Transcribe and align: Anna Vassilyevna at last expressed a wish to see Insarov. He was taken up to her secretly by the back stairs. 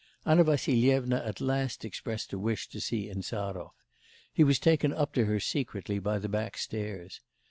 Anna 0.25 0.43
Vassilyevna 0.43 1.17
at 1.23 1.39
last 1.39 1.85
expressed 1.85 2.33
a 2.33 2.39
wish 2.39 2.67
to 2.69 2.81
see 2.81 3.07
Insarov. 3.07 3.69
He 4.33 4.43
was 4.43 4.57
taken 4.57 4.91
up 4.93 5.13
to 5.13 5.25
her 5.25 5.39
secretly 5.39 5.99
by 5.99 6.17
the 6.17 6.27
back 6.27 6.57
stairs. 6.57 7.21